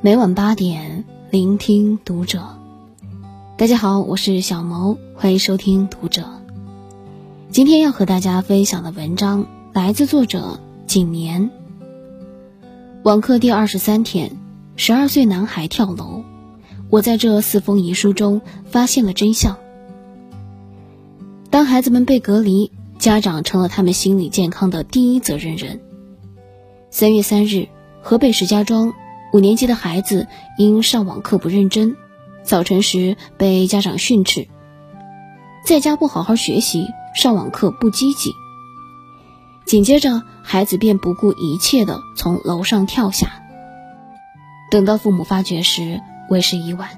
[0.00, 2.58] 每晚八点，聆听读者。
[3.56, 6.24] 大家好，我是小萌，欢迎收听读者。
[7.50, 11.50] 今天要和大家分享的文章来自作者景年。
[13.02, 14.32] 网课第二十三天，
[14.76, 16.22] 十二岁男孩跳楼。
[16.88, 18.40] 我在这四封遗书中
[18.70, 19.56] 发现了真相。
[21.50, 25.80] 当孩子们被隔离，家长成了他们心理健康的第一责任人。
[26.90, 27.68] 三月三日，
[28.02, 28.94] 河北石家庄
[29.36, 31.94] 五年级的孩子因上网课不认真，
[32.42, 34.48] 早晨时被家长训斥，
[35.62, 38.30] 在家不好好学习，上网课不积极。
[39.66, 43.42] 紧接着，孩子便不顾一切地从楼上跳下。
[44.70, 46.88] 等到父母发觉时，为时已晚。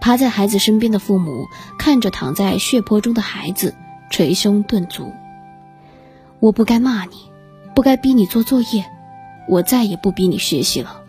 [0.00, 1.48] 趴在孩子身边的父母
[1.80, 3.74] 看着躺在血泊中的孩子，
[4.08, 5.12] 捶胸顿足。
[6.38, 7.16] 我不该骂你，
[7.74, 8.84] 不该逼你做作业，
[9.48, 10.99] 我再也不逼你学习了。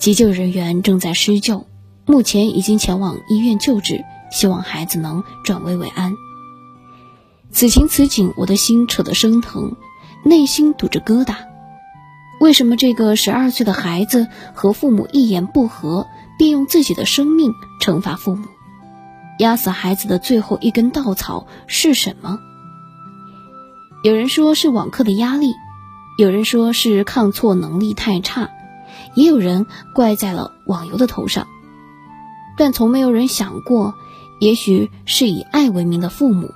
[0.00, 1.66] 急救人员正在施救，
[2.06, 4.02] 目前已经前往医院救治，
[4.32, 6.14] 希望孩子能转危为安。
[7.50, 9.76] 此情此景，我的心扯得生疼，
[10.24, 11.34] 内心堵着疙瘩。
[12.40, 16.06] 为什么这个十二岁的孩子和父母一言不合？
[16.38, 17.52] 便用自己的生命
[17.82, 18.46] 惩罚父母，
[19.38, 22.38] 压死孩子的最后一根稻草是什么？
[24.02, 25.52] 有人说是网课的压力，
[26.16, 28.48] 有人说是抗挫能力太差，
[29.14, 31.46] 也有人怪在了网游的头上。
[32.56, 33.94] 但从没有人想过，
[34.40, 36.52] 也许是以爱为名的父母，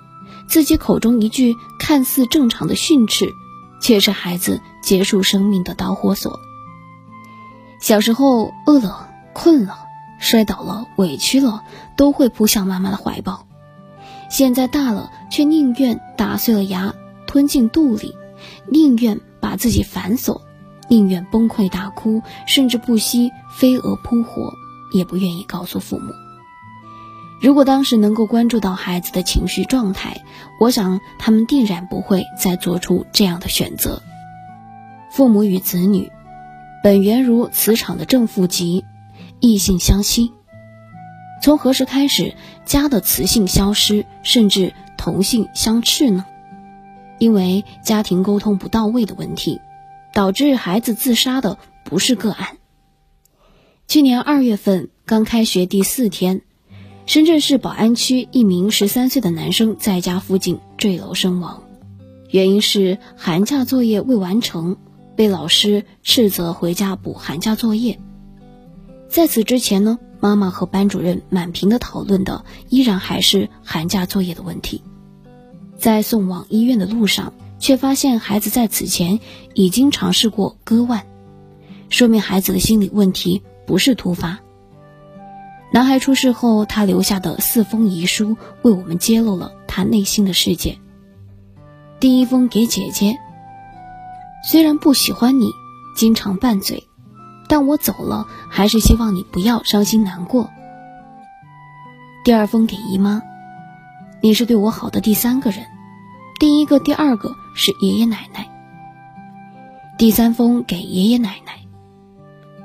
[0.46, 3.32] 自己口中一句看似正常的训斥，
[3.80, 6.38] 却是孩子结束生命的导火索。
[7.80, 9.10] 小时候饿了。
[9.36, 9.76] 困了，
[10.20, 11.64] 摔倒了，委屈了，
[11.96, 13.48] 都会扑向妈妈的怀抱。
[14.30, 16.94] 现在大了，却宁愿打碎了牙
[17.26, 18.14] 吞进肚里，
[18.70, 20.43] 宁愿把自己反锁，
[20.88, 24.52] 宁愿崩溃大哭，甚至不惜飞蛾扑火，
[24.92, 26.12] 也不愿意告诉父母。
[27.40, 30.22] 如果当时能够关注到孩子的情绪状态，
[30.60, 34.02] 我想他们定然不会再做出这样的选择。
[35.10, 36.10] 父母与子女，
[36.82, 38.84] 本源如磁场的正负极。
[39.40, 40.32] 异性相吸，
[41.42, 42.34] 从何时开始
[42.64, 46.24] 家的磁性消失，甚至同性相斥呢？
[47.18, 49.60] 因为家庭沟通不到位的问题，
[50.14, 52.56] 导致孩子自杀的不是个案。
[53.86, 56.40] 去年二月份刚开学第四天，
[57.04, 61.64] 深圳市宝安区一名十三岁的男生在家附近坠楼身亡，
[62.30, 64.78] 原因是寒假作业未完成，
[65.16, 68.00] 被老师斥责回家补寒假作业。
[69.08, 74.82] 在此之前呢，妈妈和班主任满屏的讨论的依然还是寒假作业的问题。
[75.76, 79.20] 在送往医院的路上，却发现孩子在此前
[79.54, 81.06] 已经尝试过割腕，
[81.88, 84.40] 说明孩子的心理问题不是突发。
[85.72, 90.78] 男孩出事后，他留下的四封遗书为我们揭露了他内心的世界。
[92.00, 93.16] 第一封给姐姐，
[94.46, 95.46] 虽然不喜欢你，
[95.96, 96.84] 经常拌嘴。
[97.48, 100.50] 但我走了，还是希望你不要伤心难过。
[102.26, 103.22] 第二封给姨妈，
[104.20, 105.64] 你是对我好的第三个人，
[106.38, 108.50] 第一个、第二个是爷爷奶奶。
[109.96, 111.60] 第三封给爷爷奶奶，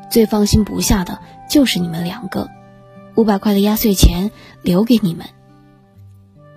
[0.09, 1.19] 最放心不下的
[1.49, 2.49] 就是你们两个，
[3.15, 4.31] 五百块的压岁钱
[4.63, 5.27] 留给你们。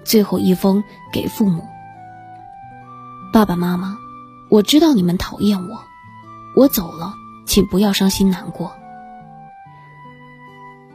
[0.05, 1.69] 最后一封给父母，
[3.33, 3.97] 爸爸妈妈，
[4.50, 5.84] 我知道你们讨厌我，
[6.56, 7.15] 我走了。
[7.44, 8.73] 请不要伤心难过，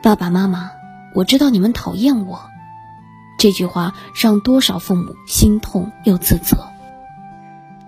[0.01, 0.71] 爸爸妈妈，
[1.13, 2.49] 我知道你们讨厌我。
[3.37, 6.57] 这句话让多少父母心痛又自责。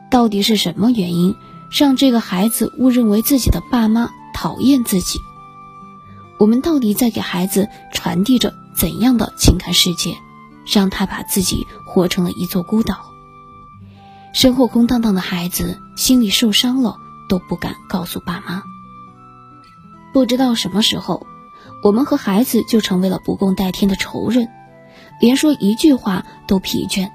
[0.09, 1.35] 到底是什么原因
[1.71, 5.19] 让这个孩子误认为自己的爸妈讨厌自己？
[6.39, 10.17] 我们到底在给孩子传递着怎样的情感世界，
[10.65, 12.97] 让他把自己活成了一座孤岛？
[14.33, 16.97] 身后空荡荡的孩子心里受伤了。
[17.29, 18.63] 都不敢告诉爸妈。
[20.11, 21.28] 不知道什么时候，
[21.84, 24.47] 我们和孩子就成为了不共戴天的仇人，
[25.19, 27.11] 连说一句话都疲倦。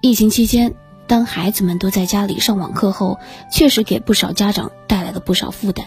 [0.00, 0.74] 疫情期间，
[1.06, 3.18] 当孩子们都在家里上网课后，
[3.50, 5.86] 确实给不少家长带来了不少负担。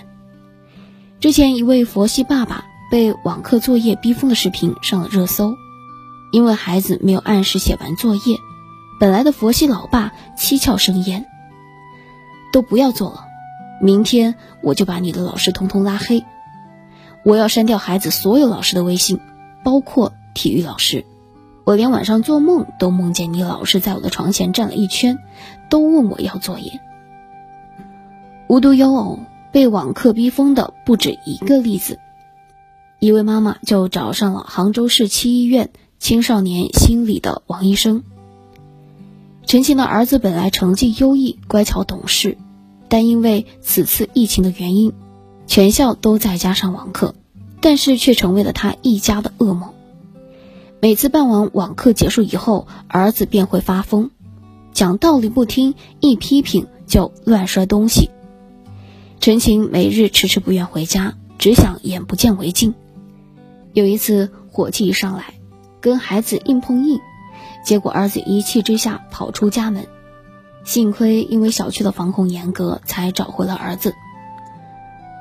[1.19, 5.55] 之前一位佛系爸爸被网课作业逼疯的视频上了热搜，
[6.31, 8.37] 因为孩子没有按时写完作业，
[8.99, 11.25] 本来的佛系老爸七窍生烟。
[12.51, 13.23] 都不要做了，
[13.81, 16.25] 明天我就把你的老师通通拉黑。
[17.23, 19.21] 我要删掉孩子所有老师的微信，
[19.63, 21.05] 包括体育老师。
[21.63, 25.19] 我连晚上做梦都梦见你老师在我的床前站了一圈，
[25.69, 26.79] 都问我要作业。
[28.47, 29.19] 无独有偶，
[29.51, 31.99] 被网课逼疯的不止一个例子。
[32.99, 35.69] 一位妈妈就找上了杭州市七医院
[35.99, 38.03] 青少年心理的王医生。
[39.45, 42.37] 陈琴的儿子本来成绩优异、乖巧懂事，
[42.89, 44.93] 但因为此次疫情的原因，
[45.47, 47.15] 全校都在家上网课，
[47.61, 49.73] 但是却成为了他一家的噩梦。
[50.83, 54.09] 每次办完网课结束以后，儿子便会发疯，
[54.73, 58.09] 讲道理不听，一批评就乱摔东西。
[59.19, 62.73] 陈晴每日迟迟不愿回家，只想眼不见为净。
[63.73, 65.35] 有一次火气一上来，
[65.81, 66.99] 跟孩子硬碰硬。
[67.63, 69.85] 结果儿子一气之下跑出家门，
[70.63, 73.93] 幸亏因为小区的防控严格，才找回了儿子。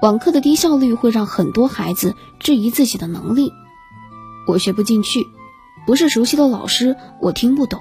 [0.01, 3.53] 网课的低效率会让很多孩子质疑自己的能力，
[4.47, 5.27] 我学不进去，
[5.87, 7.81] 不是熟悉的老师，我听不懂。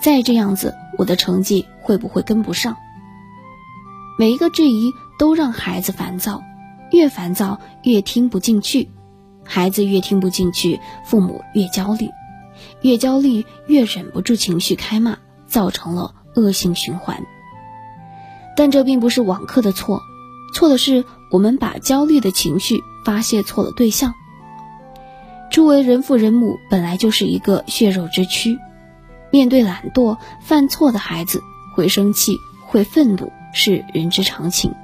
[0.00, 2.76] 再这样子，我的成绩会不会跟不上？
[4.18, 6.42] 每一个质疑都让孩子烦躁，
[6.92, 8.90] 越烦躁越听不进去，
[9.44, 12.08] 孩子越听不进去，父母越焦虑。
[12.82, 15.16] 越焦虑，越忍不住情绪开骂，
[15.46, 17.24] 造成了恶性循环。
[18.56, 20.02] 但这并不是网课的错，
[20.52, 24.14] 错的是我们把焦虑的情绪发泄错了对象。
[25.50, 28.58] 初为人父人母，本来就是一个血肉之躯，
[29.30, 31.42] 面对懒惰、犯错的孩子，
[31.74, 32.36] 会生气、
[32.66, 34.74] 会愤怒是人之常情。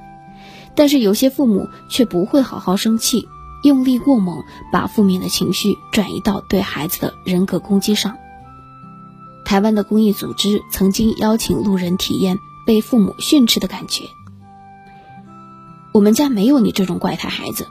[0.75, 3.27] 但是有些父母却不会好好生气。
[3.63, 8.15] 用力过猛，把负面的情绪转移到对孩子的人格攻击上。
[9.43, 14.03] 台湾的公益组织曾经邀请路人体验被父母训斥的感觉。
[15.93, 17.65] 我们家没有你这种怪胎孩子，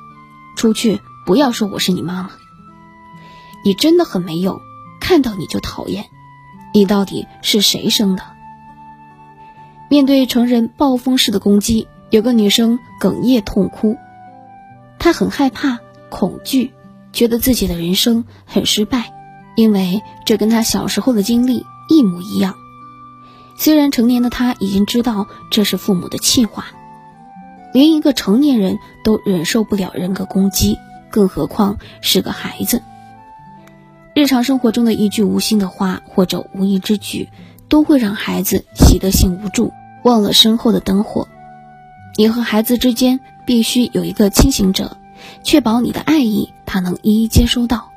[0.56, 2.30] 出去不要说我是你妈妈。
[3.64, 4.60] 你真的很没用，
[5.00, 6.06] 看到你就讨厌。
[6.72, 8.22] 你到底是谁生的？
[9.88, 13.96] 面对成人暴风式的攻击，有个女生哽咽痛哭，
[14.98, 15.80] 她很害怕。
[16.10, 16.72] 恐惧，
[17.12, 19.12] 觉得自己的人生很失败，
[19.56, 22.54] 因为这跟她小时候的经历一模一样。
[23.56, 26.66] 虽然成年的她已经知道这是父母的气话，
[27.72, 30.78] 连一个成年人都忍受不了人格攻击，
[31.10, 32.80] 更何况是个孩子。
[34.14, 37.28] 日常生活中的一句无心的话或者无意之举，
[37.68, 39.72] 都会让孩子习得性无助，
[40.04, 41.26] 忘了身后的灯火。
[42.16, 44.96] 你和孩子之间必须有一个清醒者。
[45.42, 47.90] 确保你的爱意，他能一一接收到。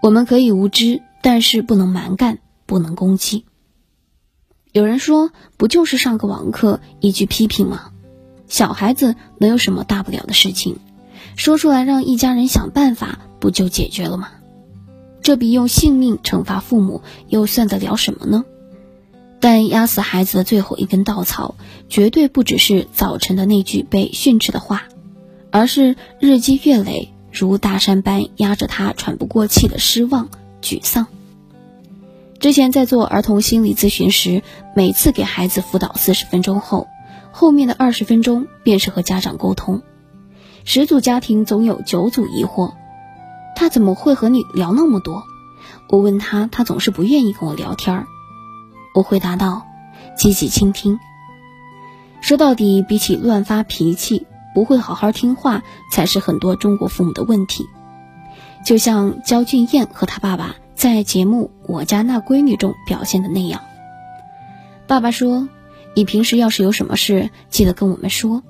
[0.00, 3.44] 我们可以无知，但是不能蛮干，不能攻击。
[4.72, 7.90] 有人说，不就是上个网课，一句批评吗？
[8.48, 10.78] 小孩子能有什么大不了的事情？
[11.36, 14.30] 说出来让一家人想办法，不就解决了吗？
[15.22, 18.44] 这比用性命惩罚父母又算得了什么呢？
[19.40, 21.54] 但压死孩子的最后一根稻草，
[21.88, 24.84] 绝对不只是早晨的那句被训斥的话。
[25.50, 30.28] 而是日积月累，如大山般压着他喘不过气的失望、
[30.60, 31.06] 沮丧。
[32.38, 34.42] 之前在做儿童心理咨询时，
[34.76, 36.86] 每次给孩子辅导四十分钟后，
[37.32, 39.82] 后面的二十分钟便是和家长沟通。
[40.64, 42.74] 十组家庭总有九组疑惑：
[43.58, 45.24] 他怎么会和你聊那么多？
[45.88, 48.06] 我问他，他总是不愿意跟我聊天儿。
[48.94, 49.66] 我回答道：
[50.16, 51.00] 积极倾听。
[52.20, 54.28] 说到底，比起乱发脾气。
[54.54, 55.62] 不会好好听话，
[55.92, 57.66] 才是很多中国父母的问题。
[58.64, 63.60] 就像焦俊艳和他爸爸在节目《我家那闺女》中表现的那样。
[64.86, 65.48] 爸爸说
[65.94, 68.44] ：“你平时要是有什么事，记得跟我们说。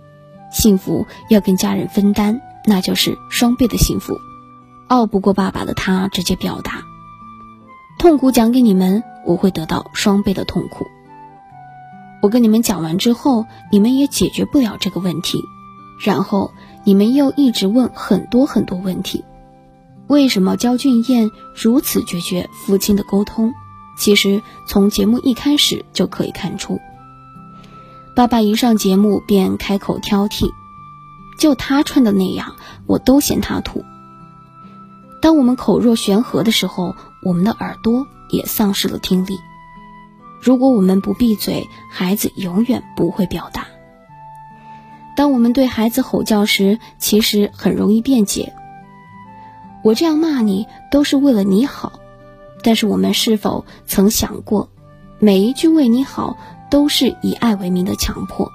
[0.52, 4.14] 幸福要跟家人分担，那就是双倍的幸福。”
[4.88, 6.82] 拗不过爸爸的他，直接表达
[7.98, 10.86] ：“痛苦讲给你们，我会得到双倍的痛苦。
[12.22, 15.40] 我跟你们讲完之后，你们也解决不了这个问题。”
[16.00, 16.52] 然后
[16.84, 19.24] 你们又一直问很多很多问题，
[20.06, 23.52] 为什么焦俊艳如此决绝父亲的沟通？
[23.98, 26.78] 其实从节目一开始就可以看出，
[28.14, 30.48] 爸爸一上节目便开口挑剔，
[31.36, 32.54] 就他穿的那样，
[32.86, 33.84] 我都嫌他土。
[35.20, 36.94] 当我们口若悬河的时候，
[37.24, 39.38] 我们的耳朵也丧失了听力。
[40.40, 43.66] 如果我们不闭嘴，孩子永远不会表达。
[45.16, 48.52] 当我们对孩子吼叫时，其实很容易辩解。
[49.82, 51.98] 我这样骂你都是为了你好，
[52.62, 54.68] 但是我们是否曾想过，
[55.18, 56.36] 每一句为你好
[56.70, 58.48] 都是以爱为名的强迫，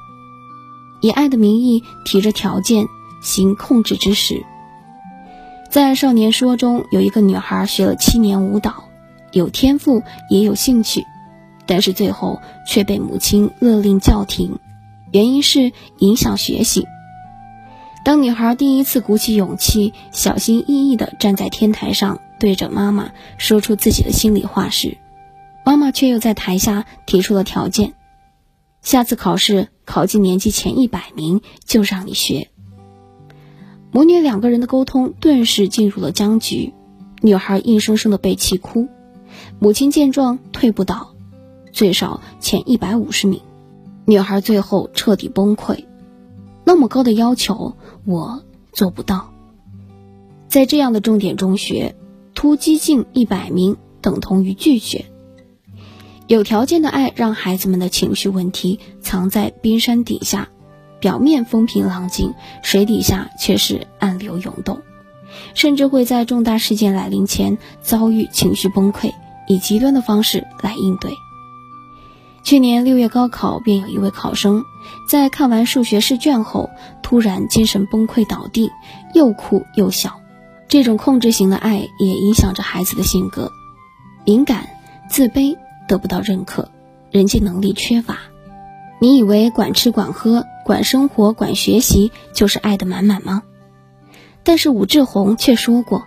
[1.01, 2.87] 以爱的名义提着条件
[3.21, 4.45] 行控制之实。
[5.73, 8.89] 在《少年说》中，有一个女孩学了七年舞蹈，
[9.31, 11.03] 有天赋也有兴趣，
[11.65, 14.59] 但是最后却被母亲勒令叫停。
[15.11, 16.85] 原因是影响学习，
[18.05, 24.99] 当女孩第一次鼓起勇气，小心翼翼地站在天台上，对着妈妈说出自己的心里话时，
[25.65, 27.95] 妈妈却又在台下提出了条件：
[28.83, 32.51] 下次考试考进年级前一百名，就让你学。
[33.93, 36.73] 母女两个人的沟通顿时进入了僵局，
[37.21, 38.87] 女孩硬生生的被气哭，
[39.59, 41.13] 母亲见状退不倒，
[41.71, 43.39] 最少前一百五十名，
[44.05, 45.85] 女孩最后彻底崩溃。
[46.65, 49.31] 那么高的要求，我做不到。
[50.47, 51.95] 在这样的重点中学，
[52.33, 55.05] 突击进一百名等同于拒绝。
[56.25, 60.49] 有条件的爱让孩子们的情绪问题藏在冰山底下。
[61.03, 64.83] 表面风平浪静，水底下却是暗流涌动，
[65.53, 69.11] 甚至会在重大事件来临前遭遇情绪崩溃，
[69.45, 71.11] 以极端的方式来应对。
[72.45, 74.63] 去年六月高考，便有一位考生
[75.09, 76.69] 在看完数学试卷后，
[77.01, 78.71] 突然精神崩溃倒地，
[79.13, 80.21] 又哭又笑。
[80.69, 83.51] 这种控制型的爱也影响着孩子的性格，
[84.23, 84.69] 敏感、
[85.09, 86.71] 自卑，得不到认可，
[87.11, 88.19] 人际能力缺乏。
[89.03, 93.43] 你以为管吃管喝、管生活、管学习就是爱的满满吗？
[94.45, 96.05] 但是武志红却说过，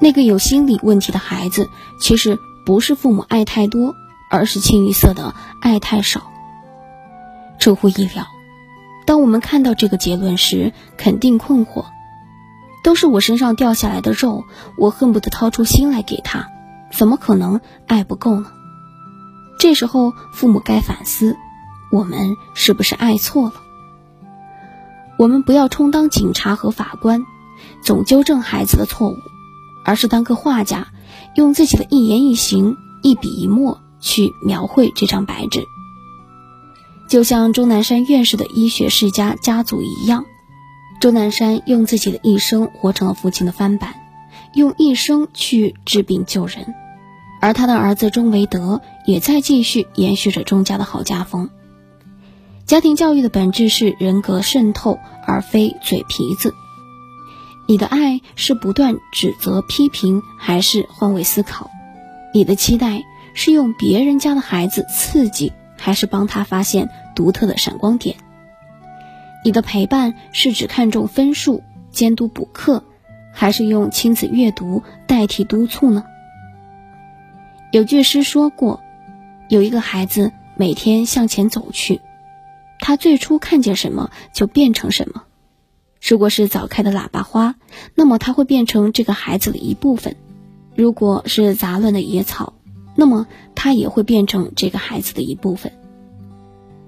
[0.00, 3.96] 那个有心理问题的孩子，其实不是父母爱太多，
[4.30, 6.30] 而是清一色的爱太少。
[7.58, 8.24] 出乎意料，
[9.04, 11.86] 当我们看到这个结论时，肯定困惑：
[12.84, 14.44] 都是我身上掉下来的肉，
[14.78, 16.46] 我恨不得掏出心来给他，
[16.92, 18.46] 怎么可能爱不够呢？
[19.58, 21.36] 这时候，父母该反思。
[21.92, 23.54] 我们是不是爱错了？
[25.18, 27.26] 我们不要充当警察和法官，
[27.84, 29.18] 总纠正孩子的错误，
[29.84, 30.88] 而是当个画家，
[31.36, 35.62] 用自己的一言一行、一笔一墨去描绘这张白纸。
[37.10, 40.24] 就像钟南山院士的医学世家家族一样，
[40.98, 43.94] 钟南山用自己的一生活成了父亲的翻版，
[44.54, 46.74] 用一生去治病救人，
[47.42, 51.50] 而他的儿子钟维德也在继续延续着钟家的好家风。
[52.66, 56.54] 家庭教育的本质是人格渗透，而非嘴皮子。
[57.68, 61.70] 你的爱是不断指责批评，还是换位思考？
[62.32, 63.02] 你的期待
[63.34, 68.16] 是用别人家的孩子刺激，还是帮他发现独特的闪光点？
[69.44, 72.84] 你的陪伴是只看重分数、监督补课，
[73.32, 76.04] 还是用亲子阅读代替督促呢？
[77.70, 78.80] 有句诗说过
[79.48, 82.00] ：“有一个孩子每天向前走去。”
[82.82, 85.22] 他最初看见什么就变成什么。
[86.02, 87.54] 如果是早开的喇叭花，
[87.94, 90.14] 那么他会变成这个孩子的一部分；
[90.74, 92.54] 如果是杂乱的野草，
[92.96, 95.72] 那么他也会变成这个孩子的一部分。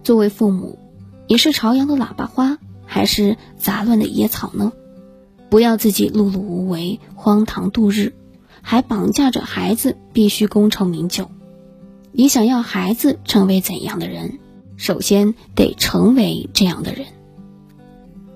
[0.02, 0.80] 作为父母，
[1.28, 4.72] 你是朝阳的喇叭花，还是杂乱的野草呢？
[5.48, 8.14] 不要自己碌碌无为、荒唐度日，
[8.62, 11.30] 还绑架着孩子必须功成名就。
[12.10, 14.40] 你想要孩子成为怎样的人？
[14.76, 17.06] 首先得成为这样的人。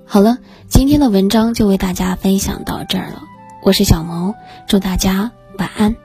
[0.06, 3.22] 好了，今天的文章就为大家分享到这儿了。
[3.62, 4.34] 我是小萌，
[4.66, 5.96] 祝大家晚安。